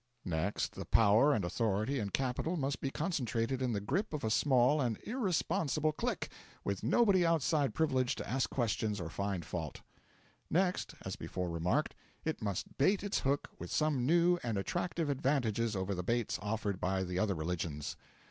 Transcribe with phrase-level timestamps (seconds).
[0.25, 4.31] Next, the power and authority and capital must be concentrated in the grip of a
[4.31, 6.29] small and irresponsible clique,
[6.63, 9.81] with nobody outside privileged to ask questions or find fault.
[10.49, 11.93] Next, as before remarked,
[12.25, 16.79] it must bait its hook with some new and attractive advantages over the baits offered
[16.79, 17.95] by the other religions.